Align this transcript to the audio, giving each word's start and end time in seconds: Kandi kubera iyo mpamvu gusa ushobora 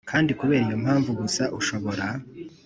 Kandi 0.09 0.31
kubera 0.39 0.63
iyo 0.67 0.77
mpamvu 0.83 1.09
gusa 1.21 1.43
ushobora 1.59 2.05